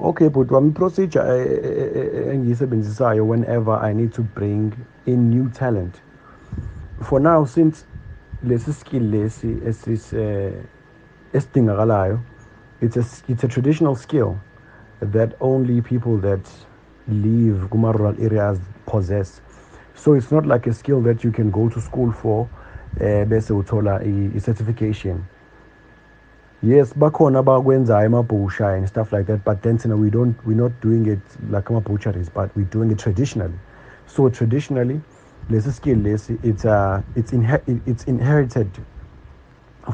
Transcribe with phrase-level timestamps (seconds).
[0.00, 4.72] Okay, but wami procedure eh, eh, eh, engiyisebenzisayo whenever I need to bring
[5.06, 6.00] in new talent.
[7.00, 7.84] For now since
[8.44, 10.14] lesi skill lesi esis
[11.34, 12.20] esidingakalayo
[12.80, 14.38] it's a it's a traditional skill
[15.00, 16.48] that only people that
[17.08, 19.40] live kuma rural areas possess.
[19.96, 22.48] So it's not like a skill that you can go to school for
[23.00, 25.24] eh bese uthola i- certification.
[26.62, 30.72] Yes, bakhona abakwenzayo amabhusha and stuff like that, but then know, we don't we're not
[30.80, 31.20] doing it
[31.50, 33.54] like ama butcheries, but we're doing it traditionally.
[34.08, 35.00] So traditionally,
[35.48, 38.68] lesi skill lesi it's uh it's inher- it's inherited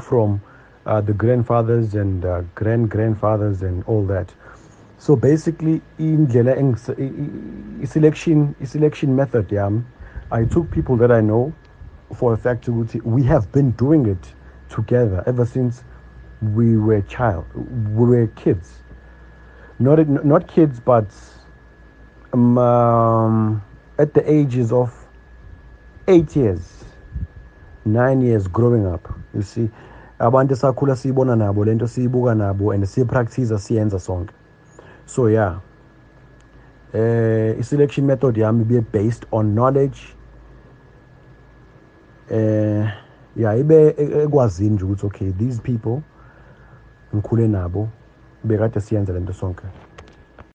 [0.01, 0.41] from
[0.87, 4.33] uh, the grandfathers and uh, grand grandfathers and all that.
[4.97, 6.57] So basically, indlela
[7.85, 9.83] selection selection method yami,
[10.31, 11.53] I took people that I know
[12.15, 14.33] for a fact ukuthi we have been doing it
[14.69, 15.83] together ever since
[16.53, 17.45] we were child
[17.95, 18.81] we were kids.
[19.79, 21.07] Not not kids but
[22.33, 23.61] um, um,
[23.97, 24.93] at the ages of
[26.07, 26.83] 8 years
[27.85, 29.69] 9 years growing up you see.
[30.19, 34.33] Abantu esakhula siyibona nabo lento siyibuka nabo and siyipractice siyenza sonke.
[35.05, 35.59] So yeah.
[36.93, 40.15] Eh i-selection method yami be based on knowledge.
[42.29, 42.87] Eh
[43.35, 46.01] yeah ibe ekwazini nje ukuthi okay these people
[47.13, 47.89] ngikhule nabo
[48.43, 49.63] bekade siyenza lento sonke.